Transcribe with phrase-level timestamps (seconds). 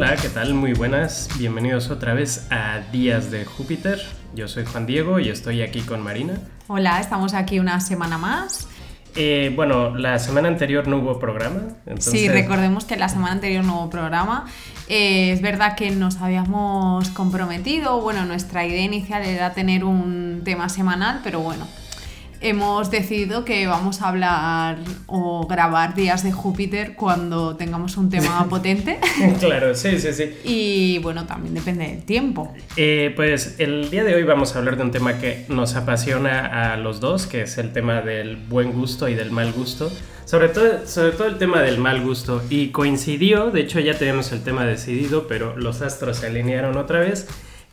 [0.00, 0.54] Hola, ¿qué tal?
[0.54, 1.28] Muy buenas.
[1.40, 4.00] Bienvenidos otra vez a Días de Júpiter.
[4.32, 6.34] Yo soy Juan Diego y estoy aquí con Marina.
[6.68, 8.68] Hola, estamos aquí una semana más.
[9.16, 11.62] Eh, bueno, la semana anterior no hubo programa.
[11.98, 14.46] Sí, recordemos que la semana anterior no hubo programa.
[14.86, 20.68] Eh, es verdad que nos habíamos comprometido, bueno, nuestra idea inicial era tener un tema
[20.68, 21.66] semanal, pero bueno,
[22.40, 28.46] hemos decidido que vamos a hablar o grabar días de Júpiter cuando tengamos un tema
[28.50, 28.98] potente.
[29.40, 30.34] claro, sí, sí, sí.
[30.44, 32.52] Y bueno, también depende del tiempo.
[32.76, 36.72] Eh, pues el día de hoy vamos a hablar de un tema que nos apasiona
[36.72, 39.90] a los dos, que es el tema del buen gusto y del mal gusto.
[40.24, 42.42] Sobre todo, sobre todo el tema del mal gusto.
[42.50, 47.00] Y coincidió, de hecho ya tenemos el tema decidido, pero los astros se alinearon otra
[47.00, 47.26] vez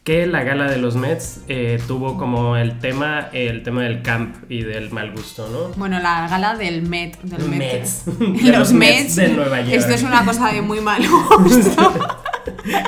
[0.05, 4.35] que la gala de los Mets eh, tuvo como el tema el tema del camp
[4.49, 5.75] y del mal gusto, ¿no?
[5.79, 8.03] Bueno, la gala del Met, del Mets.
[8.43, 9.73] los, Mets, de Nueva York.
[9.73, 11.01] Esto es una cosa de muy mal
[11.39, 11.91] gusto.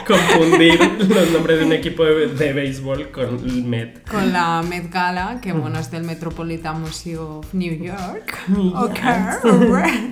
[0.05, 4.07] Confundir los nombres de un equipo de, béisbol con el Met.
[4.07, 8.37] Con la Met Gala, que bueno, es del Metropolitan Museum of New York.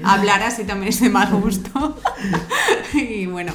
[0.03, 1.99] Hablar así también es de mal gusto.
[2.95, 3.53] y bueno.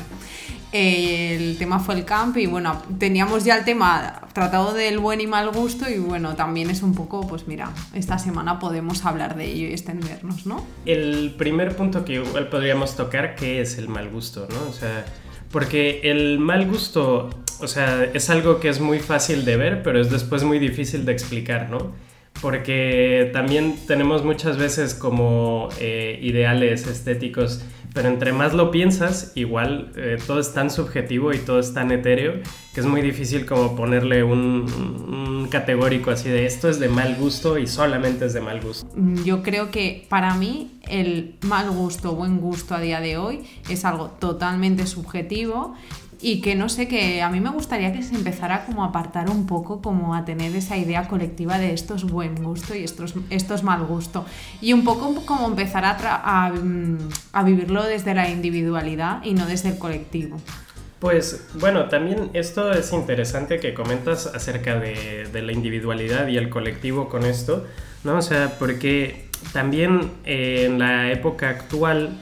[0.73, 5.27] El tema fue el camp y bueno, teníamos ya el tema tratado del buen y
[5.27, 9.47] mal gusto y bueno, también es un poco, pues mira, esta semana podemos hablar de
[9.47, 10.65] ello y extendernos, ¿no?
[10.87, 14.69] El primer punto que igual podríamos tocar, ¿qué es el mal gusto, no?
[14.69, 15.05] O sea,
[15.51, 20.01] porque el mal gusto, o sea, es algo que es muy fácil de ver, pero
[20.01, 21.93] es después muy difícil de explicar, ¿no?
[22.41, 29.93] Porque también tenemos muchas veces como eh, ideales estéticos pero entre más lo piensas, igual
[29.97, 32.35] eh, todo es tan subjetivo y todo es tan etéreo
[32.73, 37.59] que es muy difícil como ponerle un, categórico así de esto es de mal gusto
[37.59, 38.87] y solamente es de mal gusto.
[38.95, 43.41] Mm, yo creo que para mí el mal gusto, buen gusto a día de hoy
[43.69, 45.75] es algo totalmente subjetivo
[46.23, 49.31] y que no sé, que a mí me gustaría que se empezara como a apartar
[49.31, 53.05] un poco, como a tener esa idea colectiva de esto es buen gusto y esto
[53.05, 54.27] es, mal gusto.
[54.61, 56.99] Y un poco como empezar a, mm,
[57.33, 60.37] a, vivirlo desde la individualidad y no desde el colectivo.
[60.99, 66.51] Pues bueno, también esto es interesante que comentas acerca de, de la individualidad y el
[66.51, 67.67] colectivo con esto,
[68.05, 68.19] ¿no?
[68.19, 72.21] O sea, porque también eh, en la época actual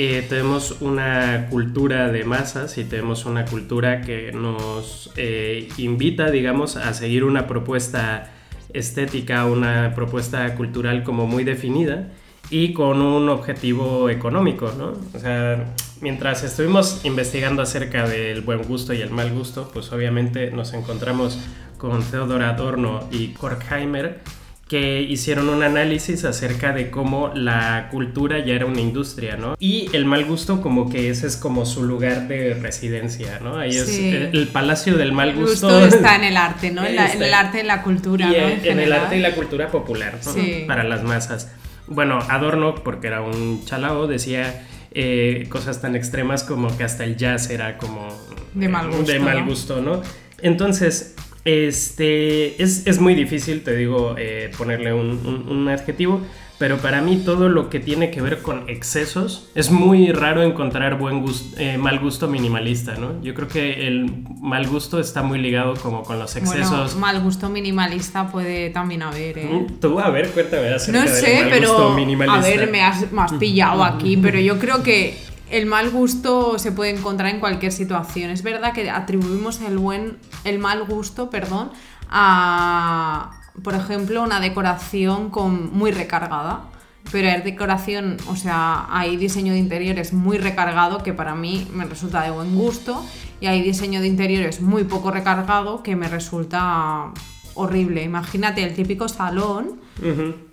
[0.00, 6.76] eh, tenemos una cultura de masas y tenemos una cultura que nos eh, invita, digamos,
[6.76, 8.30] a seguir una propuesta
[8.72, 12.12] estética, una propuesta cultural como muy definida
[12.48, 14.92] y con un objetivo económico, ¿no?
[15.14, 20.52] O sea, mientras estuvimos investigando acerca del buen gusto y el mal gusto, pues obviamente
[20.52, 21.40] nos encontramos
[21.76, 24.20] con Theodor Adorno y Korkheimer,
[24.68, 29.56] que hicieron un análisis acerca de cómo la cultura ya era una industria, ¿no?
[29.58, 33.56] Y el mal gusto como que ese es como su lugar de residencia, ¿no?
[33.56, 35.68] Ahí es el, palacio del mal gusto.
[35.68, 36.84] gusto está en el arte, ¿no?
[36.84, 38.34] En, el arte y la cultura, ¿no?
[38.34, 40.66] En, el arte y la cultura popular, ¿no?
[40.66, 41.50] Para las masas.
[41.86, 47.16] Bueno, Adorno, porque era un chalao, decía eh, cosas tan extremas como que hasta el
[47.16, 48.08] jazz era como...
[48.52, 49.12] De mal gusto.
[49.12, 50.02] De mal gusto, ¿no?
[50.40, 51.14] Entonces,
[51.48, 56.20] este, es, muy difícil, te digo, eh, ponerle un, adjetivo,
[56.58, 60.98] pero para mí todo lo que tiene que ver con excesos es muy raro encontrar
[60.98, 61.24] buen
[61.56, 63.22] eh, mal gusto minimalista, ¿no?
[63.22, 66.94] Yo creo que el mal gusto está muy ligado como con los excesos.
[66.94, 69.48] Bueno, mal gusto minimalista puede también haber, ¿eh?
[69.50, 71.96] Mm, tú, a ver, cuéntame No sé, pero
[72.28, 75.16] a ver, me has, me has pillado aquí, pero yo creo que
[75.50, 78.30] el mal gusto se puede encontrar en cualquier situación.
[78.30, 81.70] Es verdad que atribuimos el buen, el mal gusto, perdón,
[82.10, 83.30] a,
[83.62, 86.64] por ejemplo, una decoración con, muy recargada.
[87.10, 91.86] Pero hay decoración, o sea, hay diseño de interiores muy recargado que para mí me
[91.86, 93.02] resulta de buen gusto
[93.40, 97.12] y hay diseño de interiores muy poco recargado que me resulta
[97.54, 98.02] horrible.
[98.02, 99.80] Imagínate el típico salón.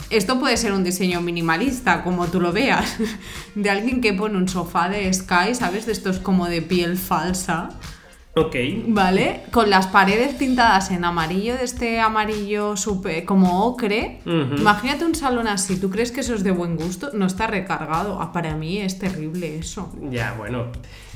[0.09, 2.95] Esto puede ser un diseño minimalista, como tú lo veas,
[3.55, 5.85] de alguien que pone un sofá de Sky, ¿sabes?
[5.85, 7.69] De estos como de piel falsa.
[8.37, 8.55] Ok.
[8.87, 9.43] ¿Vale?
[9.51, 14.19] Con las paredes pintadas en amarillo, de este amarillo super, como ocre.
[14.25, 15.77] Imagínate un salón así.
[15.79, 17.11] ¿Tú crees que eso es de buen gusto?
[17.13, 18.19] No está recargado.
[18.21, 19.89] Ah, para mí es terrible eso.
[20.11, 20.65] Ya, bueno.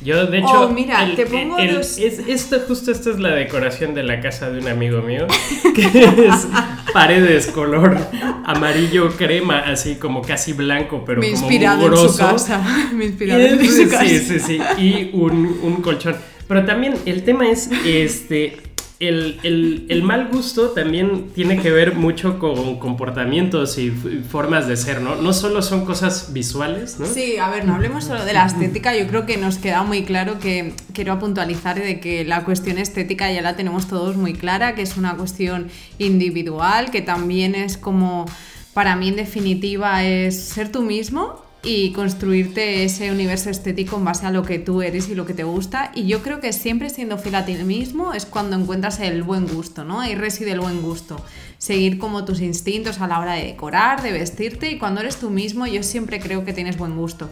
[0.02, 0.62] Yo, de hecho.
[0.62, 4.60] Oh, mira, te pongo es, esto, justo esta es la decoración de la casa de
[4.60, 5.28] un amigo mío.
[5.76, 5.88] Que
[6.28, 6.48] es
[6.94, 7.98] paredes color
[8.46, 12.62] amarillo crema, así como casi blanco, pero Me como en su casa.
[12.94, 14.06] Me inspirado en su casa.
[14.10, 14.60] Sí, sí, sí.
[14.78, 16.16] Y un, un colchón.
[16.50, 18.58] Pero también el tema es, este,
[19.00, 25.16] el, mal gusto también tiene que ver mucho con comportamientos y formas de ser, ¿no?
[25.16, 27.06] No solo son cosas visuales, ¿no?
[27.06, 30.06] Sí, a ver, no hablemos solo de la estética, yo creo que nos queda muy
[30.06, 34.74] claro que quiero puntualizar de que la cuestión estética ya la tenemos todos muy clara,
[34.74, 35.70] que es una cuestión
[36.00, 38.26] individual, que también es como,
[38.74, 44.26] para mí en definitiva, es ser tú mismo y construirte ese universo estético en base
[44.26, 45.92] a lo que tú eres y lo que te gusta.
[45.94, 49.48] Y yo creo que siempre siendo fiel a ti mismo es cuando encuentras el buen
[49.48, 50.00] gusto, ¿no?
[50.00, 51.24] Ahí reside el buen gusto.
[51.58, 55.30] Seguir como tus instintos a la hora de decorar, de vestirte y cuando eres tú
[55.30, 57.30] mismo yo siempre creo que tienes buen gusto.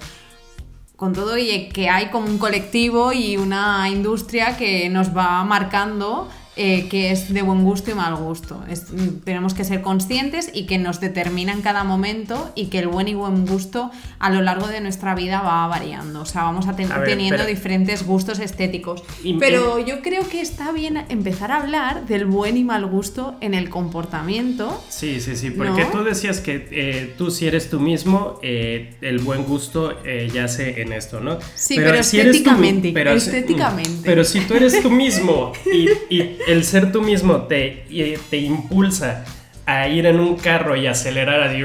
[0.98, 6.28] Con todo y que hay como un colectivo y una industria que nos va marcando
[6.60, 8.64] eh, que es de buen gusto y mal gusto.
[9.24, 13.08] tenemos que ser conscientes y que nos determina en cada momento y que el buen
[13.08, 16.22] y buen gusto a lo largo de nuestra vida va variando.
[16.22, 19.04] O sea, vamos a, teniendo diferentes gustos estéticos.
[19.40, 23.54] pero yo creo que está bien empezar a hablar del buen y mal gusto en
[23.54, 24.84] el comportamiento.
[24.90, 29.20] Sí, sí, sí, porque tú decías que eh, tú si eres tú mismo, eh, el
[29.20, 29.94] buen gusto
[30.34, 31.38] yace en esto, ¿no?
[31.54, 32.92] Sí, pero, estéticamente.
[32.94, 34.02] pero, estéticamente.
[34.04, 35.88] Pero si tú eres tú mismo y
[36.48, 37.86] el ser tú mismo te,
[38.30, 39.26] te impulsa
[39.68, 41.62] a ir en un carro y acelerar así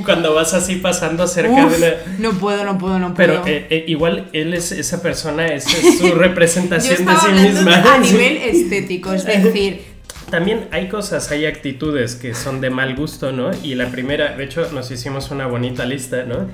[0.04, 1.94] cuando vas así pasando cerca de la...
[2.18, 3.42] No puedo, no puedo, no puedo.
[3.42, 7.94] Pero eh, eh, igual él es esa persona, esa es su representación de sí misma.
[7.94, 9.90] A nivel estético, es decir...
[10.30, 13.50] También hay cosas, hay actitudes que son de mal gusto, ¿no?
[13.64, 16.46] Y la primera, de hecho, nos hicimos una bonita lista, ¿no?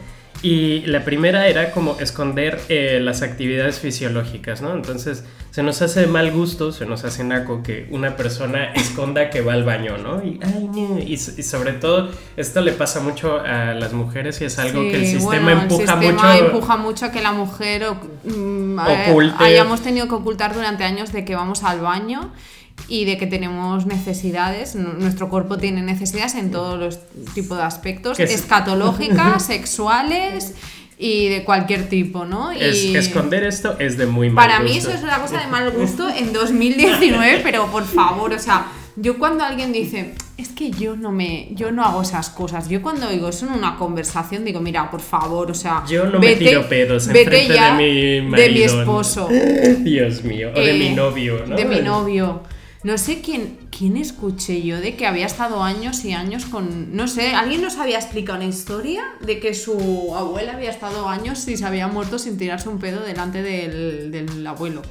[0.42, 4.74] Y la primera era como esconder eh, las actividades fisiológicas, ¿no?
[4.74, 9.40] Entonces se nos hace mal gusto, se nos hace naco que una persona esconda que
[9.40, 10.22] va al baño, ¿no?
[10.22, 10.38] Y,
[11.06, 15.06] y, sobre todo esto le pasa mucho a las mujeres y es algo que el
[15.06, 17.86] sistema empuja el sistema empuja mucho a que la mujer
[18.24, 22.32] mm, eh, hayamos tenido que ocultar durante años de que vamos al baño
[22.88, 26.98] y de que tenemos necesidades, nuestro cuerpo tiene necesidades en todos los
[27.34, 30.54] tipos de aspectos, escatológicas, sexuales
[30.98, 32.52] y de cualquier tipo, ¿no?
[32.52, 35.70] Y esconder esto es de muy mal Para mí eso es una cosa de mal
[35.72, 40.96] gusto en 2019, pero por favor, o sea, yo cuando alguien dice, es que yo
[40.96, 44.60] no me, yo no hago esas cosas, yo cuando digo eso en una conversación digo,
[44.60, 48.48] mira, por favor, o sea, yo no me tiro pedos en frente de mi marido,
[48.48, 49.28] de mi esposo,
[49.80, 51.56] Dios mío, o de mi eh, novio, ¿no?
[51.56, 52.42] De mi novio.
[52.86, 56.94] No sé quién, quién escuché yo de que había estado años y años con.
[56.94, 61.48] No sé, alguien nos había explicado una historia de que su abuela había estado años
[61.48, 64.82] y se había muerto sin tirarse un pedo delante del, abuelo.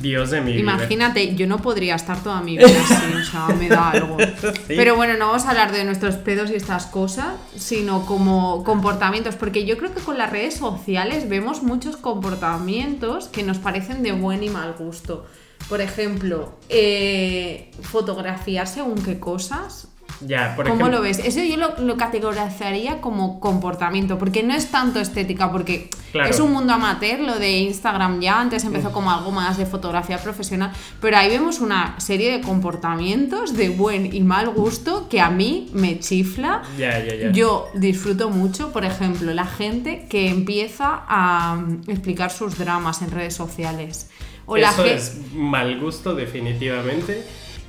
[0.00, 3.68] Dios de mi Imagínate, yo no podría estar toda mi vida así, o sea, me
[3.68, 4.16] da algo.
[4.66, 9.34] Pero bueno, no vamos a hablar de nuestros pedos y estas cosas, sino como comportamientos,
[9.34, 14.12] porque yo creo que con las redes sociales vemos muchos comportamientos que nos parecen de
[14.12, 15.26] buen y mal gusto.
[15.68, 19.88] Por ejemplo, eh, fotografiar según qué cosas.
[20.20, 21.18] Ya, por ¿Cómo lo ves?
[21.18, 26.72] Eso yo lo, categorizaría como comportamiento, porque no es tanto estética, porque es un mundo
[26.72, 31.28] amateur, lo de Instagram ya, antes empezó como algo más de fotografía profesional, pero ahí
[31.28, 36.62] vemos una serie de comportamientos de buen y mal gusto que a mí me chifla.
[36.78, 37.32] Ya, ya, ya.
[37.32, 43.10] Yo disfruto mucho, por ejemplo, la gente que empieza a mm, explicar sus dramas en
[43.10, 44.08] redes sociales.
[44.54, 47.24] Eso es mal gusto, definitivamente.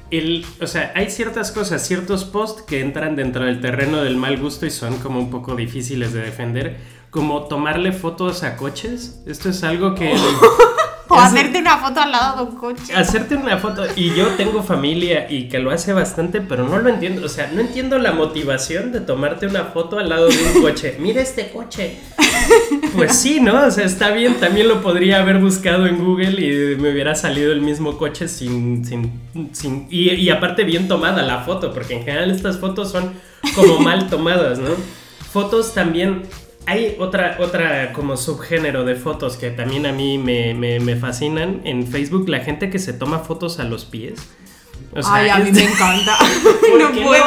[0.10, 4.38] El, o sea, hay ciertas cosas, ciertos posts que entran dentro del terreno del mal
[4.38, 6.78] gusto y son como un poco difíciles de defender,
[7.10, 9.22] como tomarle fotos a coches.
[9.26, 10.16] Esto es algo que...
[11.18, 12.94] O hacerte una foto al lado de un coche.
[12.96, 13.84] Hacerte una foto.
[13.96, 17.26] Y yo tengo familia y que lo hace bastante, pero no lo entiendo.
[17.26, 20.96] O sea, no entiendo la motivación de tomarte una foto al lado de un coche.
[21.00, 21.98] Mira este coche.
[22.96, 23.66] Pues sí, ¿no?
[23.66, 24.36] O sea, está bien.
[24.36, 28.86] También lo podría haber buscado en Google y me hubiera salido el mismo coche sin.
[28.86, 29.12] sin,
[29.54, 33.14] sin y, y aparte, bien tomada la foto, porque en general estas fotos son
[33.56, 34.70] como mal tomadas, ¿no?
[35.32, 36.24] Fotos también
[36.68, 42.28] hay otra, otra como subgénero de fotos que también a mí me, fascinan en Facebook,
[42.28, 44.20] la gente que se toma fotos a los pies.
[45.06, 46.18] Ay, a mí me encanta.
[46.78, 47.26] no puedo.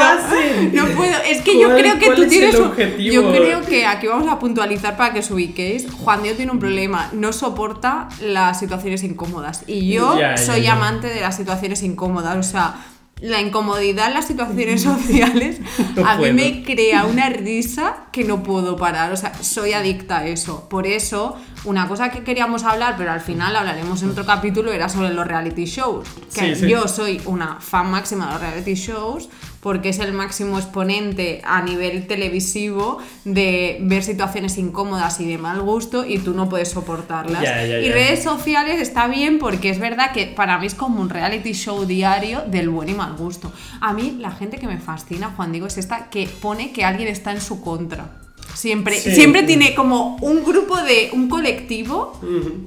[0.73, 1.17] No puedo.
[1.27, 2.73] Es que yo creo que tú tienes un.
[2.99, 5.91] Yo creo que aquí vamos a puntualizar para que os ubiquéis.
[5.91, 7.09] Juan Diego tiene un problema.
[7.13, 9.65] No soporta las situaciones incómodas.
[9.67, 12.37] Y yo soy amante de las situaciones incómodas.
[12.37, 12.77] O sea,
[13.21, 15.61] la incomodidad en las situaciones sociales
[16.05, 19.13] a mí me crea una risa que no puedo parar.
[19.13, 20.69] O sea, soy adicta a eso.
[20.69, 24.89] Por eso, una cosa que queríamos hablar, pero al final hablaremos en otro capítulo, era
[24.89, 26.09] sobre los reality shows.
[26.35, 29.29] Que yo soy una fan máxima de los reality shows
[29.61, 35.61] porque es el máximo exponente a nivel televisivo de ver situaciones incómodas y de mal
[35.61, 37.43] gusto y tú no puedes soportarlas.
[37.43, 41.53] Y redes sociales está bien porque es verdad que para mí es como un reality
[41.53, 43.53] show diario del buen y mal gusto.
[43.81, 47.09] A mí la gente que me fascina, Juan Diego, es esta que pone que alguien
[47.09, 48.11] está en su contra.
[48.55, 52.19] Siempre, siempre tiene como un grupo de, un colectivo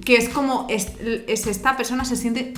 [0.06, 0.94] que es como, es,
[1.28, 2.54] esta persona se siente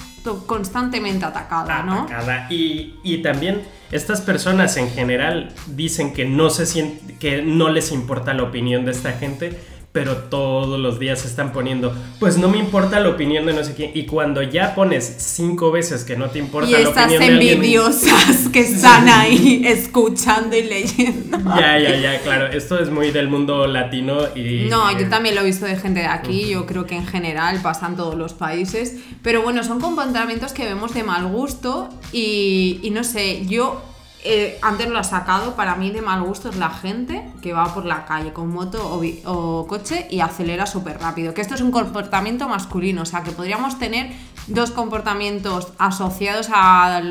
[0.46, 2.04] constantemente atacada, ¿no?
[2.04, 2.48] Atacada.
[2.50, 7.92] Y, y, también estas personas en general dicen que no, se siente, que no les
[7.92, 9.58] importa la opinión de esta gente
[9.96, 13.64] pero todos los días se están poniendo, pues no me importa la opinión de no
[13.64, 13.92] sé quién.
[13.94, 17.54] Y cuando ya pones cinco veces que no te importa la opinión de alguien.
[17.54, 21.38] envidiosas que están ahí escuchando y leyendo.
[21.56, 22.48] Ya, ya, ya, claro.
[22.48, 24.68] Esto es muy del mundo latino y.
[24.70, 26.50] No, yo también lo he visto de gente de aquí.
[26.50, 28.98] Yo creo que en general pasan todos los países.
[29.24, 33.82] Pero bueno, son comportamientos que vemos de mal gusto y, y no sé, yo
[34.28, 37.72] eh, antes lo ha sacado, para mí de mal gusto es la gente que va
[37.76, 41.36] por la calle con moto o, coche y acelera súper rápido.
[41.36, 44.12] Que esto es un comportamiento masculino, o sea que podríamos tener
[44.48, 47.02] dos comportamientos asociados a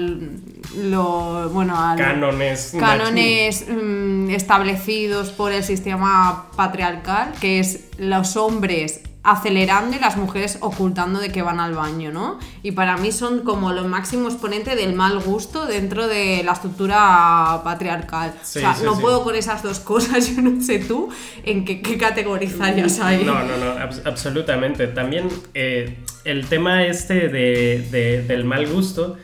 [0.76, 9.96] lo, bueno, cánones, cánones mm, establecidos por el sistema patriarcal, que es los hombres acelerando
[9.96, 12.38] y las mujeres ocultando de que van al baño, ¿no?
[12.62, 17.62] Y para mí son como los máximos exponente del mal gusto dentro de la estructura
[17.64, 18.34] patriarcal.
[18.40, 21.08] o sea, no puedo con esas dos cosas, yo no sé tú
[21.42, 23.24] en qué, qué categorizarías ahí.
[23.24, 23.72] No, no, no,
[24.04, 24.88] absolutamente.
[24.88, 29.16] También eh, el tema este de, del mal gusto...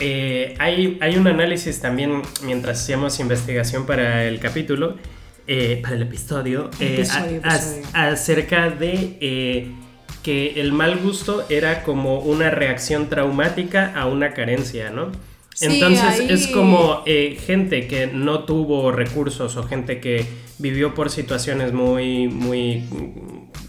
[0.00, 4.96] Eh, hay, hay un análisis también mientras hacíamos investigación para el capítulo
[5.46, 7.06] eh, para el episodio, eh,
[7.92, 9.72] acerca de eh,
[10.22, 15.12] que el mal gusto era como una reacción traumática a una carencia, ¿no?
[15.60, 20.26] Entonces es como gente que no tuvo recursos o gente que
[20.58, 22.82] vivió por situaciones muy, muy,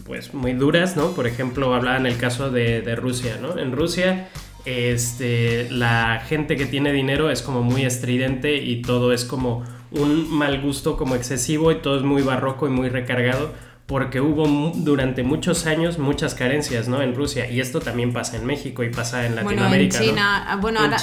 [0.04, 1.12] pues muy duras, ¿no?
[1.12, 3.56] Por ejemplo, hablaba en el caso de, de Rusia, ¿no?
[3.56, 4.28] En Rusia
[4.66, 9.62] este, la gente que tiene dinero es como muy estridente y todo es como
[9.96, 13.50] un mal gusto como excesivo y todo es muy barroco y muy recargado
[13.86, 17.02] porque hubo durante muchos años muchas carencias, ¿no?
[17.02, 19.98] En Rusia y esto también pasa en México y pasa en Latinoamérica.
[19.98, 20.96] Bueno, en China, ah, bueno, ahora,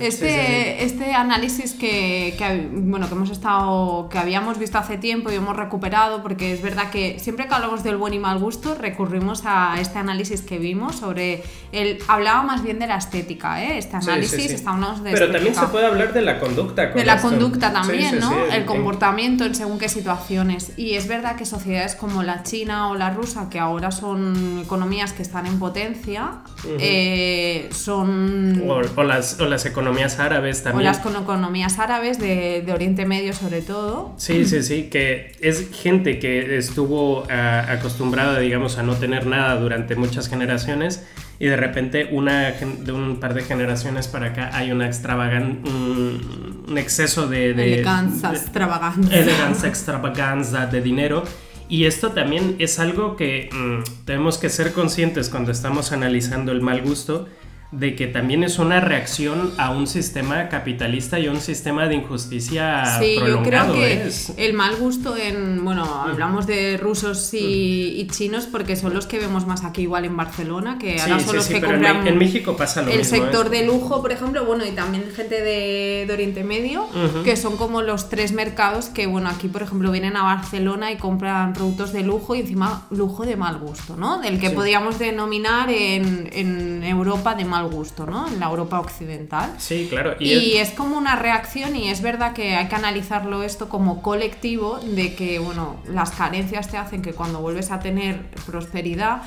[0.00, 5.36] este, este análisis que, que, bueno, que hemos estado, que habíamos visto hace tiempo y
[5.36, 9.42] hemos recuperado, porque es verdad que siempre que hablamos del buen y mal gusto recurrimos
[9.46, 13.78] a este análisis que vimos sobre el, hablaba más bien de la estética, ¿eh?
[13.78, 16.88] Este análisis, estamos de Pero también se puede hablar de la conducta.
[16.88, 18.44] de la conducta también, ¿no?
[18.52, 20.72] el comportamiento en según qué situaciones.
[20.76, 25.12] Y es verdad que sociedades como la china o la rusa, que ahora son economías
[25.12, 26.42] que están en potencia,
[26.78, 28.62] eh, son...
[28.68, 30.86] O, las, o, las, economías árabes también.
[30.86, 34.12] O las economías árabes de, de, Oriente Medio sobre todo.
[34.16, 39.56] Sí, sí, sí, que es gente que estuvo ah, acostumbrada, digamos, a no tener nada
[39.56, 41.02] durante muchas generaciones
[41.38, 46.78] y de repente una, de un par de generaciones para acá hay una extravagan un,
[46.78, 51.24] exceso de, de elegancia extravaganza elegancia extravaganza de dinero
[51.68, 56.60] y esto también es algo que mm, tenemos que ser conscientes cuando estamos analizando el
[56.60, 57.28] mal gusto
[57.72, 61.96] de que también es una reacción a un sistema capitalista y a un sistema de
[61.96, 68.46] injusticia sí, yo creo que el mal gusto en bueno hablamos de rusos y, chinos
[68.46, 71.60] porque son los que vemos más aquí igual en Barcelona que ahora son los que
[71.60, 74.70] compran en, México pasa lo el mismo el sector de lujo por ejemplo bueno y
[74.70, 76.86] también gente de, Oriente Medio
[77.24, 80.96] que son como los tres mercados que bueno aquí por ejemplo vienen a Barcelona y
[80.96, 85.68] compran productos de lujo y encima lujo de mal gusto no del que podríamos denominar
[85.68, 88.28] en, en Europa de mal mal gusto, ¿no?
[88.28, 89.54] En la Europa occidental.
[89.58, 90.16] Sí, claro.
[90.18, 90.70] Y, es...
[90.70, 95.38] como una reacción y es verdad que hay que analizarlo esto como colectivo de que,
[95.38, 99.22] bueno, las carencias te hacen que cuando vuelves a tener prosperidad,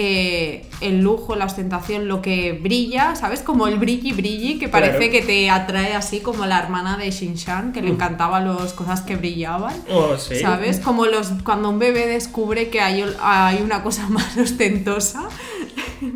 [0.00, 3.40] eh, el lujo, la ostentación, lo que brilla, ¿sabes?
[3.42, 7.72] Como el brilli brilli, que parece que te atrae así como la hermana de Shin-Chan,
[7.72, 9.74] que le encantaban las cosas que brillaban.
[9.90, 10.36] Oh, ¿sí?
[10.36, 10.78] ¿Sabes?
[10.78, 15.28] Como los, cuando un bebé descubre que hay, hay una cosa más ostentosa,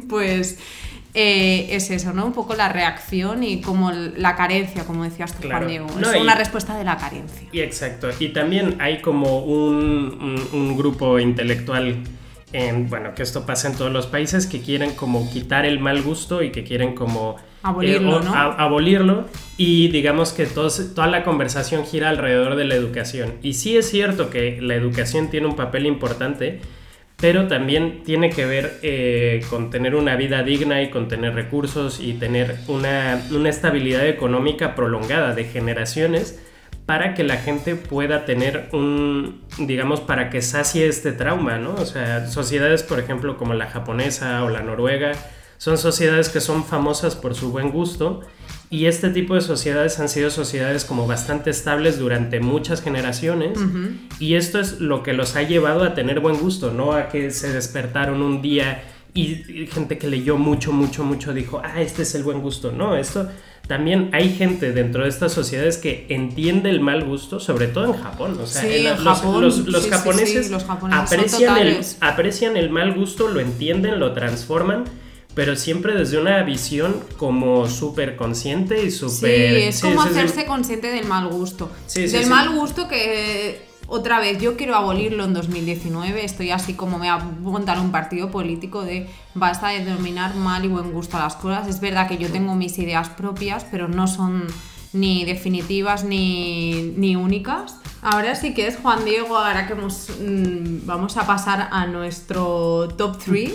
[0.08, 0.58] pues
[1.14, 2.24] eh, es eso, ¿no?
[2.24, 5.86] Un poco la reacción y como la carencia, como decías tú, Juan Diego.
[6.00, 7.48] es una respuesta de la carencia.
[7.52, 8.08] Y exacto.
[8.18, 11.96] Y también hay como un, grupo intelectual
[12.54, 16.02] en, bueno, que esto pasa en todos los países, que quieren como quitar el mal
[16.02, 17.36] gusto y que quieren como...
[17.62, 18.34] Abolirlo, eh, ¿no?
[18.34, 23.34] abolirlo y digamos que toda la conversación gira alrededor de la educación.
[23.42, 26.60] Y sí es cierto que la educación tiene un papel importante,
[27.22, 32.00] pero también tiene que ver eh, con tener una vida digna y con tener recursos
[32.00, 36.42] y tener una, una estabilidad económica prolongada de generaciones
[36.84, 41.76] para que la gente pueda tener un, digamos, para que sacie este trauma, ¿no?
[41.76, 45.12] O sea, sociedades, por ejemplo, como la japonesa o la noruega,
[45.58, 48.22] son sociedades que son famosas por su buen gusto
[48.72, 53.58] y este tipo de sociedades han sido sociedades como bastante estables durante muchas generaciones
[54.18, 57.30] y esto es lo que los ha llevado a tener buen gusto, no a que
[57.32, 62.14] se despertaron un día y gente que leyó mucho, mucho, mucho dijo, ah, este es
[62.14, 62.72] el buen gusto.
[62.72, 63.28] No, esto
[63.66, 68.02] también hay gente dentro de estas sociedades que entiende el mal gusto, sobre todo en
[68.02, 68.38] Japón.
[68.40, 69.20] O sea, los,
[69.86, 70.50] japoneses,
[70.90, 74.84] aprecian, el, aprecian el mal gusto, lo entienden, lo transforman
[75.34, 79.54] pero siempre desde una visión como súper consciente y súper...
[79.54, 81.70] Sí, es como hacerse consciente del mal gusto.
[81.94, 87.08] del mal gusto que, otra vez, yo quiero abolirlo en 2019, estoy así como me
[87.08, 91.36] a montar un partido político de basta de denominar mal y buen gusto a las
[91.36, 91.68] cosas.
[91.68, 94.46] Es verdad que yo tengo mis ideas propias, pero no son
[94.92, 97.76] ni definitivas ni, ni únicas.
[98.02, 103.16] Ahora sí que es Juan Diego, ahora que mm, vamos a pasar a nuestro top
[103.24, 103.52] 3.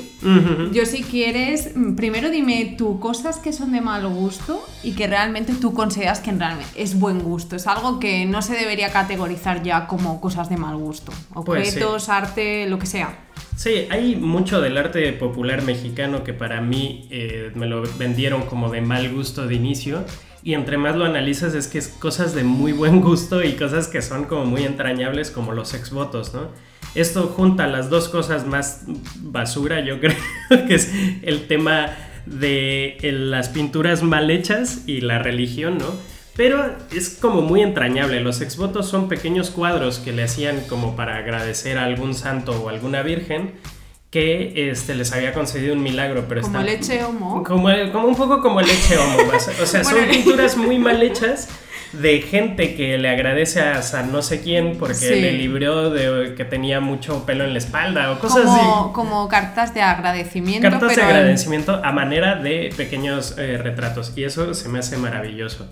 [0.71, 5.05] Yo si quieres, mm, primero dime tú cosas que son de mal gusto y que
[5.07, 7.57] realmente tú consideras que realmente es buen gusto.
[7.57, 11.11] Es algo que no se debería categorizar ya como cosas de mal gusto.
[11.45, 13.19] Pues Objetos, arte, lo que sea.
[13.57, 18.69] Sí, hay mucho del arte popular mexicano que para mí eh, me lo vendieron como
[18.69, 20.05] de mal gusto de inicio
[20.43, 23.87] y entre más lo analizas es que es cosas de muy buen gusto y cosas
[23.87, 26.49] que son como muy entrañables como los exvotos, ¿no?
[26.95, 28.83] Esto junta las dos cosas más
[29.17, 30.15] basura, yo creo,
[30.67, 30.91] que es
[31.21, 31.91] el tema
[32.25, 35.93] de las pinturas mal hechas y la religión, ¿no?
[36.35, 38.19] Pero es como muy entrañable.
[38.19, 42.69] Los exvotos son pequeños cuadros que le hacían como para agradecer a algún santo o
[42.69, 43.53] alguna virgen
[44.17, 46.25] que este, les había concedido un milagro.
[46.27, 47.43] Pero como leche homo.
[47.43, 49.17] Como, como un poco como leche homo.
[49.61, 51.49] o sea, son pinturas muy mal hechas
[51.93, 56.43] de gente que le agradece a San no sé quién porque le libró de que
[56.43, 58.59] tenía mucho pelo en la espalda o cosas así.
[58.93, 60.67] Como cartas de agradecimiento.
[60.67, 64.13] Cartas de agradecimiento a manera de pequeños eh, retratos.
[64.15, 65.69] Y eso se me hace maravilloso.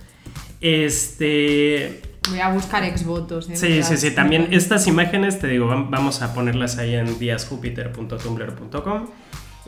[0.62, 2.02] Este.
[2.30, 3.50] Voy a buscar exvotos.
[3.50, 3.56] ¿eh?
[3.56, 4.12] Sí, sí, sí.
[4.12, 9.08] También estas imágenes, te digo, vamos a ponerlas ahí en díasjupiter.tumblr.com.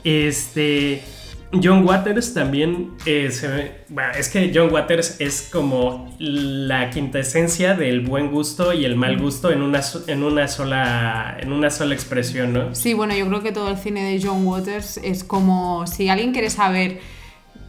[0.04, 1.04] Este.
[1.52, 3.30] John Waters también eh,
[4.18, 9.50] es que John Waters es como la quintesencia del buen gusto y el mal gusto
[9.52, 12.76] en una, en una sola en una sola expresión, ¿no?
[12.76, 16.34] Sí, bueno, yo creo que todo el cine de John Waters es como si alguien
[16.34, 17.00] quiere saber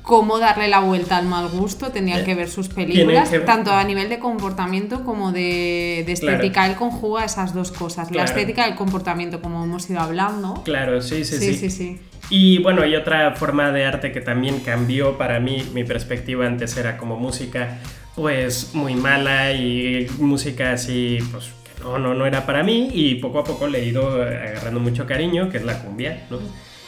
[0.08, 3.84] cómo darle la vuelta al mal gusto, tenía eh, que ver sus películas, tanto a
[3.84, 6.66] nivel de comportamiento como de, estética.
[6.66, 10.62] Él conjuga esas dos cosas, la estética y el comportamiento, como hemos ido hablando.
[10.64, 11.54] Claro, sí, sí, sí.
[11.54, 12.00] sí, sí.
[12.30, 16.74] Y bueno, hay otra forma de arte que también cambió para mí, mi perspectiva antes
[16.78, 17.78] era como música
[18.14, 23.16] pues muy mala y música así pues que no, no, no era para mí y
[23.16, 26.38] poco a poco le he ido agarrando mucho cariño, que es la cumbia, ¿no?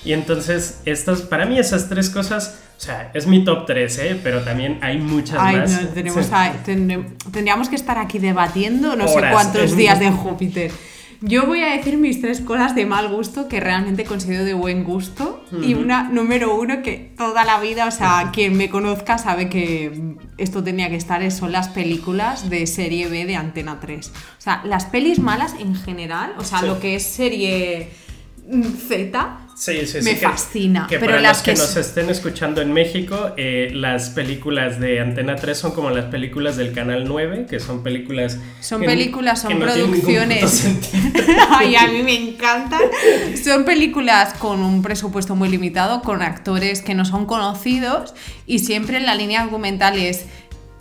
[0.04, 4.20] Y entonces, estas, para mí esas tres cosas, o sea, es mi top 3, ¿eh?
[4.22, 5.92] pero también hay muchas más.
[6.64, 10.72] tendríamos que estar aquí debatiendo no sé cuántos días de Júpiter.
[11.20, 14.84] Yo voy a decir mis tres cosas de mal gusto que realmente considero de buen
[14.84, 15.44] gusto.
[15.62, 20.16] Y una número uno que toda la vida, o sea, quien me conozca sabe que
[20.38, 24.08] esto tenía que estar, son las películas de serie B de Antena 3.
[24.08, 27.90] O sea, las pelis malas en general, o sea, lo que es serie
[28.88, 30.86] Z, Sí, sí, me fascina.
[30.88, 35.00] Que pero para las los que, nos estén escuchando en México, eh, las películas de
[35.00, 38.38] Antena 3 son como las películas del Canal 9, que son películas...
[38.60, 40.66] Son películas, son producciones...
[41.50, 42.80] Ay, a mí me encantan.
[43.44, 48.14] Son películas con un presupuesto muy limitado, con actores que no son conocidos
[48.46, 50.24] y siempre la línea argumental es...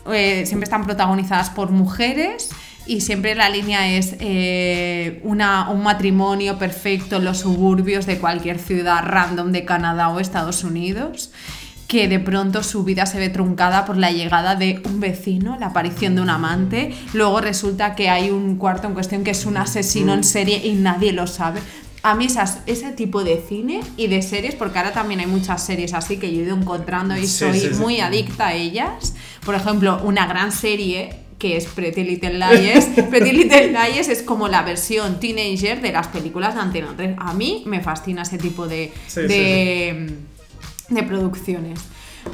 [0.10, 2.50] Eh, siempre están protagonizadas por mujeres
[2.90, 8.58] y siempre la línea es eh, una, un matrimonio perfecto en los suburbios de cualquier
[8.58, 11.32] ciudad random de Canadá o Estados Unidos
[11.88, 15.68] que de pronto su vida se ve truncada por la llegada de un vecino, la
[15.68, 19.58] aparición de un amante, luego resulta que hay un cuarto en cuestión que es un
[19.58, 21.62] asesino en serie y nadie lo sabe.
[22.04, 25.66] A mí esas, ese tipo de cine y de series, porque ahora también hay muchas
[25.66, 29.16] series así que yo he ido encontrando y soy muy adicta a ellas.
[29.44, 32.86] Por ejemplo, una gran serie que es Pretty Little Lies.
[33.10, 37.16] Pretty Little Lies es como la versión teenager de las películas de Antena 3.
[37.18, 41.80] A mí me fascina ese tipo de, de, producciones.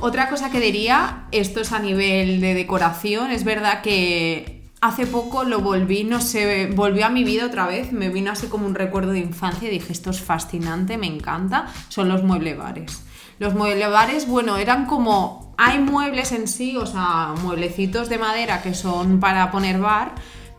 [0.02, 5.44] Otra cosa que diría, esto es a nivel de decoración, es verdad que hace poco
[5.44, 8.76] lo volví, no sé, volvió a mi vida otra vez, me vino así como un
[8.76, 13.04] recuerdo de infancia y dije, esto es fascinante, me encanta, son los mueblebares.
[13.38, 18.74] Los mueblebares, bueno, eran como, hay muebles en sí, o sea, mueblecitos de madera que
[18.74, 20.14] son para poner bar,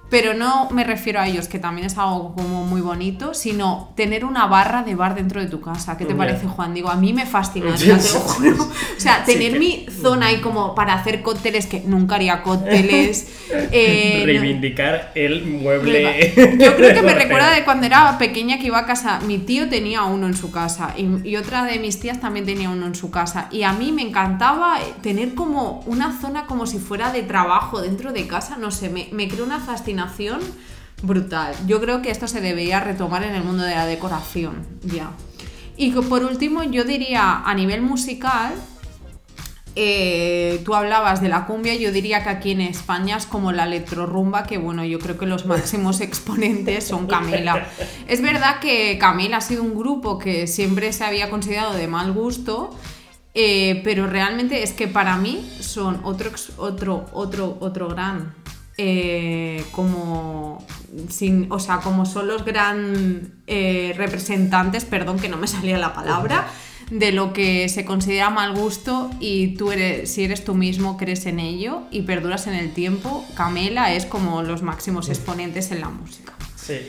[0.08, 4.24] pero no me refiero a ellos, que también es algo como muy bonito, sino tener
[4.24, 5.96] una barra de bar dentro de tu casa.
[5.96, 6.74] ¿Qué te parece, Juan?
[6.74, 8.62] Digo, a mí me fascina, te lo juro.
[8.62, 13.32] O sea, tener mi zona ahí como para hacer cócteles, que nunca haría cócteles.
[13.48, 16.32] Eh, Reivindicar el mueble.
[16.58, 19.68] Yo creo que me recuerda de cuando era pequeña que iba a casa, mi tío
[19.68, 22.96] tenía uno en su casa y, y otra de mis tías también tenía uno en
[22.96, 23.46] su casa.
[23.52, 28.12] Y a mí me encantaba tener como una zona como si fuera de trabajo dentro
[28.12, 29.95] de casa, no sé, me, me creó una fascinación
[31.02, 31.54] brutal.
[31.66, 35.10] Yo creo que esto se debería retomar en el mundo de la decoración, ya.
[35.76, 38.54] Y por último, yo diría a nivel musical,
[39.78, 43.64] eh, tú hablabas de la cumbia, yo diría que aquí en España es como la
[43.64, 47.68] electrorumba, que bueno, yo creo que los máximos exponentes son Camila.
[48.08, 52.12] Es verdad que Camila ha sido un grupo que siempre se había considerado de mal
[52.12, 52.74] gusto,
[53.34, 58.34] eh, pero realmente es que para mí son otro, otro, otro, otro gran
[58.78, 60.64] eh, como
[61.08, 65.94] sin, o sea, como son los gran eh, representantes, perdón que no me salía la
[65.94, 66.46] palabra,
[66.90, 71.26] de lo que se considera mal gusto y tú eres, si eres tú mismo, crees
[71.26, 75.88] en ello y perduras en el tiempo, Camela es como los máximos exponentes en la
[75.88, 76.34] música.
[76.54, 76.80] Sí.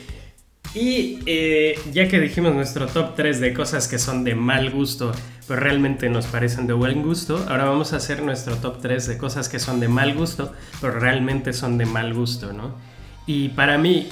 [0.74, 5.12] Y eh, ya que dijimos nuestro top 3 de cosas que son de mal gusto,
[5.48, 9.18] pero realmente nos parecen de buen gusto, ahora vamos a hacer nuestro top 3 de
[9.18, 12.76] cosas que son de mal gusto, pero realmente son de mal gusto, ¿no?
[13.26, 14.08] Y para mí,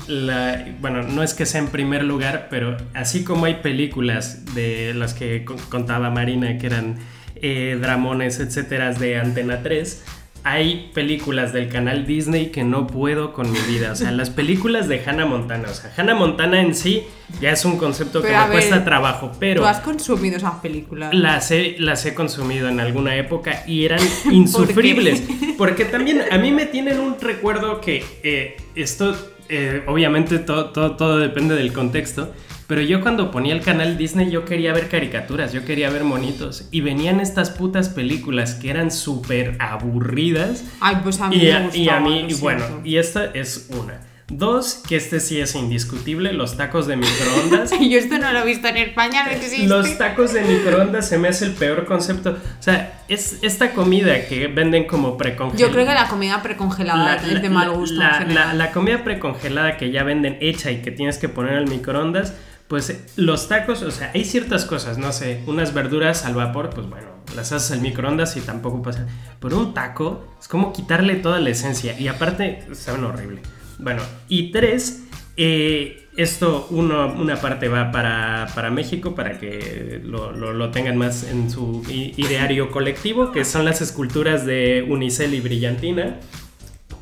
[0.81, 5.15] bueno, no es que sea en primer lugar, pero así como hay películas de las
[5.15, 6.99] que contaba Marina, que eran
[7.37, 10.05] eh, dramones, etcétera, de Antena 3,
[10.47, 13.91] hay películas del canal Disney que no puedo con mi vida.
[13.91, 15.69] O sea, las películas de Hannah Montana.
[15.69, 17.03] O sea, Hannah Montana en sí
[17.41, 19.63] ya es un concepto que me cuesta trabajo, pero...
[19.63, 21.13] ¿Tú has consumido esas películas?
[21.13, 23.99] Las he, las he consumido en alguna época y eran
[24.31, 25.25] insufribles.
[25.59, 29.17] porque también a mí me tienen un recuerdo que eh, esto,
[29.49, 32.33] eh, obviamente todo, todo, todo depende del contexto
[32.67, 36.69] pero yo cuando ponía el canal Disney yo quería ver caricaturas, yo quería ver monitos.
[36.73, 40.65] Y venían estas putas películas que eran súper aburridas.
[40.81, 44.01] Ay, pues a mí y me Y a mí, bueno, y esta es una.
[44.29, 47.71] Dos, que este sí es indiscutible, los tacos de microondas.
[47.81, 49.69] Yo esto no lo he visto en España, no existe.
[49.69, 52.31] Los tacos de microondas se me hace el peor concepto.
[52.31, 55.65] O sea, es esta comida que venden como precongelada.
[55.65, 58.01] Yo creo que la comida precongelada es de mal gusto.
[58.01, 62.35] La, la, comida precongelada que ya venden hecha y que tienes que poner al microondas,
[62.67, 66.89] pues los tacos, o sea, hay ciertas cosas, no sé, unas verduras al vapor, pues
[66.89, 69.07] bueno, las haces al microondas y tampoco pasa.
[69.39, 73.41] Pero un taco es como quitarle toda la esencia y aparte saben horrible.
[73.79, 75.05] Bueno, y tres,
[75.37, 81.25] eh, esto uno, una parte va para, para México para que lo, lo, tengan más
[81.25, 86.17] en su ideario colectivo, que son las esculturas de Unicel y Brillantina,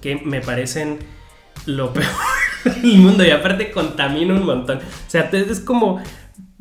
[0.01, 0.99] que me parecen
[1.67, 2.07] lo peor
[2.65, 4.79] el mundo y aparte contamina un montón.
[4.79, 6.03] O sea, es como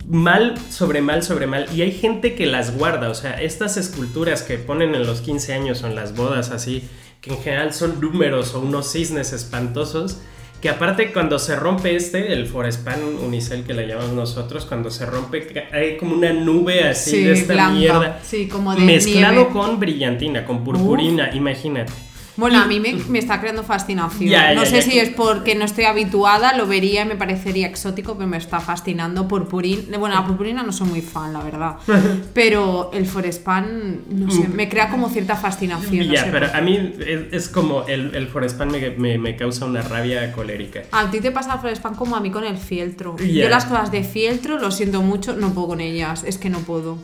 [0.05, 4.43] mal sobre mal sobre mal y hay gente que las guarda, o sea, estas esculturas
[4.43, 6.83] que ponen en los 15 años o en las bodas así,
[7.23, 10.19] que en general son números o unos cisnes espantosos,
[10.61, 15.05] que aparte cuando se rompe este, el Forespan Unicel que le llamamos nosotros, cuando se
[15.05, 20.45] rompe hay como una nube así de esta mierda, sí, como de mezclado con brillantina,
[20.45, 21.93] con purpurina, imagínate.
[22.35, 24.55] Bueno, a mí me, está creando fascinación.
[24.55, 28.27] no sé si es porque no estoy habituada, lo vería y me parecería exótico, pero
[28.27, 29.27] me está fascinando.
[29.27, 29.97] Purpurina.
[29.97, 31.75] Bueno, la purpurina no soy muy fan, la verdad.
[32.33, 36.07] pero el Forespan, no sé, me crea como cierta fascinación.
[36.07, 36.93] Ya, pero a mí
[37.31, 40.83] es, como el, el Forespan me, me, causa una rabia colérica.
[40.91, 43.15] A ti te pasa el Forespan como a mí con el fieltro.
[43.17, 46.23] Yo las cosas de fieltro, lo siento mucho, no puedo con ellas.
[46.23, 46.97] Es que no puedo.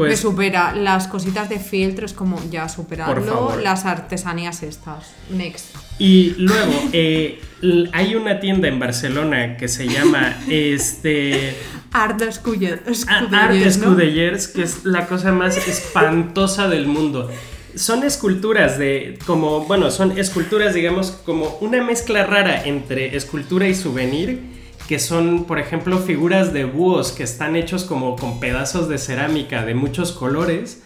[0.00, 5.12] Pues, me supera las cositas de filtro, es como ya superarlo, las artesanías estas.
[5.28, 5.76] Next.
[5.98, 7.38] Y luego, eh,
[7.92, 11.54] hay una tienda en Barcelona que se llama este.
[11.92, 17.30] Art Scudellers, Art Scudellers, que es la cosa más espantosa del mundo.
[17.74, 23.74] Son esculturas de, como, bueno, son esculturas, digamos, como una mezcla rara entre escultura y
[23.74, 24.59] souvenir
[24.90, 29.64] que son, por ejemplo, figuras de búhos que están hechos como con pedazos de cerámica
[29.64, 30.82] de muchos colores.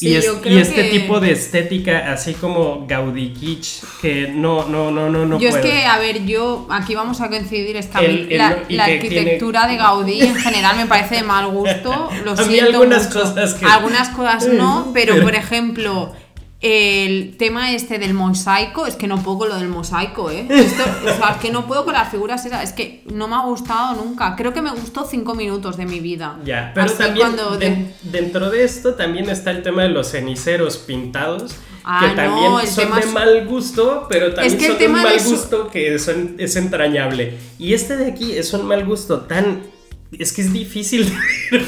[0.00, 5.38] y, este tipo de estética así como Gaudí kitsch que no no no no no
[5.38, 10.20] yo es que a ver yo aquí vamos a coincidir esta la, arquitectura de Gaudí
[10.20, 14.90] en general me parece de mal gusto lo a siento algunas cosas algunas cosas no
[14.92, 16.12] pero por ejemplo
[16.60, 20.46] El tema este del mosaico, es que no puedo con lo del mosaico, ¿eh?
[20.50, 23.36] Esto, o sea, es que no puedo con las figuras esas, es que no me
[23.36, 24.34] ha gustado nunca.
[24.36, 26.38] Creo que me gustó cinco minutos de mi vida.
[26.44, 27.36] Ya, pero también
[28.02, 31.56] dentro de esto también está el tema de los ceniceros pintados.
[31.88, 35.98] Ah, que también son de mal gusto, pero también son de un mal gusto que
[36.00, 37.38] son, es entrañable.
[37.60, 39.62] Y este de aquí es un mal gusto tan
[40.12, 41.12] es que es difícil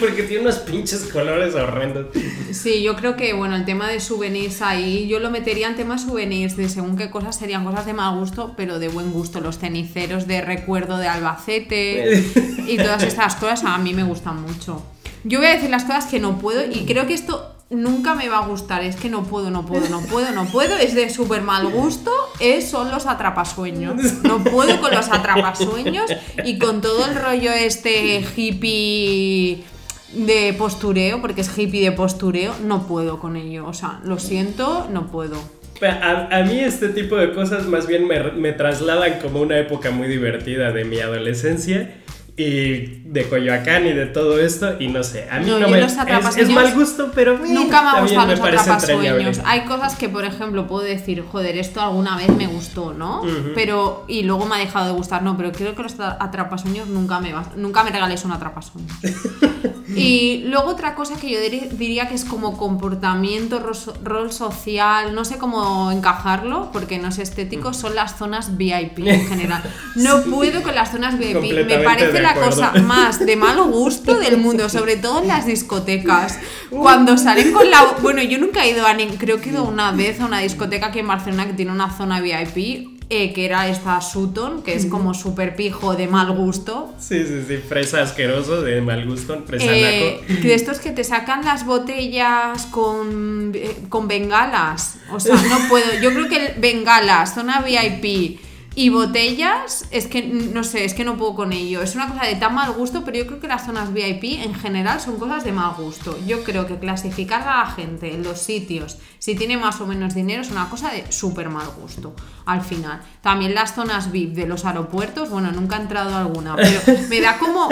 [0.00, 2.06] porque tiene unos pinches colores horrendos.
[2.52, 5.98] Sí, yo creo que, bueno, el tema de souvenirs ahí, yo lo metería en tema
[5.98, 9.40] souvenirs, de según qué cosas serían cosas de mal gusto, pero de buen gusto.
[9.40, 12.22] Los ceniceros de recuerdo de Albacete
[12.66, 14.84] y todas estas cosas a mí me gustan mucho.
[15.24, 18.28] Yo voy a decir las cosas que no puedo y creo que esto nunca me
[18.28, 18.82] va a gustar.
[18.82, 20.76] Es que no puedo, no puedo, no puedo, no puedo.
[20.76, 22.10] Es de súper mal gusto.
[22.40, 24.22] Es, son los atrapasueños.
[24.22, 26.10] No puedo con los atrapasueños
[26.44, 29.64] y con todo el rollo este hippie
[30.12, 33.66] de postureo, porque es hippie de postureo, no puedo con ello.
[33.66, 35.36] O sea, lo siento, no puedo.
[35.80, 40.08] A, mí este tipo de cosas más bien me, me trasladan como una época muy
[40.08, 41.94] divertida de mi adolescencia
[42.38, 45.96] y de Coyoacán y de todo esto y no sé, a mí no, me es,
[46.36, 49.40] es, mal gusto, pero nunca me ha gustado los atrapasueños.
[49.44, 53.22] Hay cosas que por ejemplo puedo decir, joder, esto alguna vez me gustó, ¿no?
[53.56, 57.18] Pero y luego me ha dejado de gustar, no, pero creo que los atrapasueños nunca
[57.18, 58.92] me nunca me regaléis un atrapasueños.
[59.96, 63.60] y luego otra cosa que yo diría que es como comportamiento,
[64.04, 69.26] rol social, no sé cómo encajarlo porque no es estético, son las zonas VIP en
[69.28, 69.64] general.
[69.96, 74.36] No puedo con las zonas VIP, me parece la cosa más de mal gusto del
[74.44, 76.38] mundo, sobre todo en las discotecas.
[76.70, 77.96] Cuando salen con la.
[78.02, 78.96] Bueno, yo nunca he ido a.
[79.18, 81.96] Creo que he ido una vez a una discoteca aquí en Barcelona que tiene una
[81.96, 82.98] zona VIP.
[83.10, 86.92] Eh, que era esta Sutton, que es como súper pijo de mal gusto.
[86.98, 91.42] Sí, sí, sí, fresa asqueroso de mal gusto, fresa eh, De estos que te sacan
[91.42, 94.98] las botellas con, eh, con bengalas.
[95.10, 95.86] O sea, no puedo.
[96.02, 98.40] Yo creo que bengalas, zona VIP
[98.78, 101.82] y botellas, es que no sé, es que no puedo con ello.
[101.82, 104.54] Es una cosa de tan mal gusto, pero yo creo que las zonas VIP en
[104.54, 106.16] general son cosas de mal gusto.
[106.28, 110.14] Yo creo que clasificar a la gente en los sitios, si tiene más o menos
[110.14, 112.14] dinero, es una cosa de súper mal gusto.
[112.46, 113.02] Al final.
[113.20, 117.20] También las zonas VIP de los aeropuertos, bueno, nunca he entrado a alguna, pero me
[117.20, 117.68] da como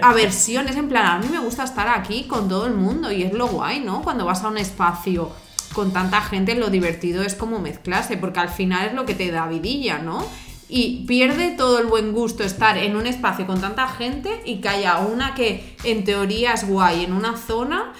[0.00, 0.76] aversiones.
[0.76, 3.48] En plan, a mí me gusta estar aquí con todo el mundo y es lo
[3.48, 4.02] guay, ¿no?
[4.02, 5.32] Cuando vas a un espacio
[5.74, 9.30] con tanta gente, lo divertido es como mezclarse, porque al final es lo que te
[9.30, 10.24] da vidilla, ¿no?
[10.68, 14.68] y pierde todo el buen gusto estar en un espacio con tanta gente y que
[14.68, 17.92] haya una que en teoría es guay en una zona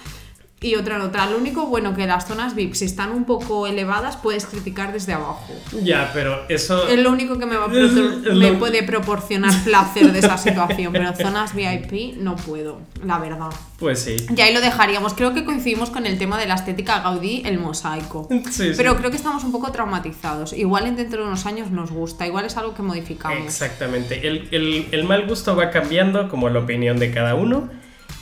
[0.65, 1.27] y otra en otra.
[1.27, 5.13] Lo único bueno que las zonas VIP, si están un poco elevadas, puedes criticar desde
[5.13, 5.53] abajo.
[5.83, 6.87] Ya, pero eso...
[6.87, 7.67] Es lo único que me, va
[8.33, 13.49] me puede proporcionar placer de esa situación, pero zonas VIP no puedo, la verdad.
[13.77, 14.15] Pues sí.
[14.35, 15.13] Y ahí lo dejaríamos.
[15.13, 18.27] Creo que coincidimos con el tema de la estética Gaudí, el mosaico.
[18.49, 20.53] Sí, pero creo que estamos un poco traumatizados.
[20.53, 23.45] Igual dentro de unos años nos gusta, igual es algo que modificamos.
[23.45, 24.27] Exactamente.
[24.27, 27.69] El, el, el mal gusto va cambiando como la opinión de cada uno.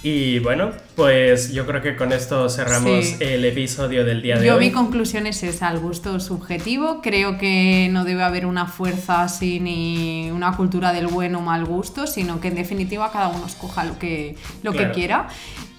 [0.03, 4.47] Y bueno, pues yo creo que con esto cerramos el episodio del día de hoy.
[4.47, 6.99] Yo mi conclusión es esa, el gusto subjetivo.
[7.01, 11.63] Creo que no debe haber una fuerza así ni una cultura del bueno o mal
[11.63, 15.29] gusto, sino que en definitiva cada uno escoja lo que, lo que quiera.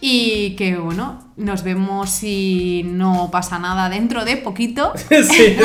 [0.07, 4.93] Y que bueno, nos vemos si no pasa nada dentro de poquito.
[5.09, 5.57] sí,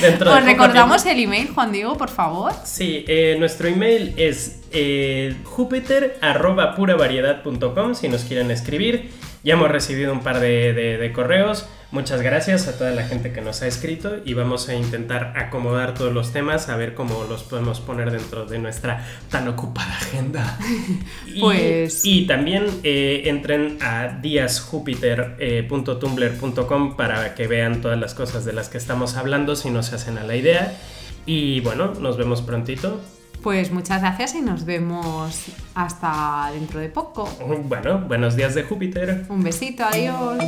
[0.00, 2.52] dentro de Os recordamos el email, Juan Diego, por favor.
[2.64, 9.12] Sí, eh, nuestro email es eh, jupiter.puravariedad.com si nos quieren escribir.
[9.44, 11.68] Ya hemos recibido un par de, correos.
[11.90, 15.94] Muchas gracias a toda la gente que nos ha escrito y vamos a intentar acomodar
[15.94, 20.58] todos los temas a ver cómo los podemos poner dentro de nuestra tan ocupada agenda.
[21.26, 22.04] y, pues...
[22.04, 28.76] y también eh, entren a diasjupiter.tumblr.com para que vean todas las cosas de las que
[28.76, 30.76] estamos hablando si no se hacen a la idea.
[31.24, 33.00] Y bueno, nos vemos prontito.
[33.42, 37.26] Pues muchas gracias y nos vemos hasta dentro de poco.
[37.64, 39.24] Bueno, buenos días de Júpiter.
[39.30, 40.44] Un besito, adiós.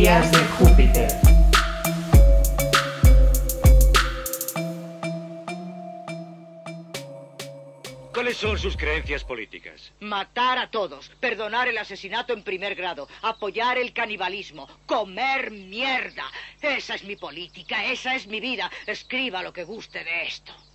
[0.00, 1.08] Días de Júpiter.
[8.14, 9.92] ¿Cuáles son sus creencias políticas?
[10.00, 16.24] Matar a todos, perdonar el asesinato en primer grado, apoyar el canibalismo, comer mierda.
[16.62, 18.70] Esa es mi política, esa es mi vida.
[18.86, 20.54] Escriba lo que guste de esto.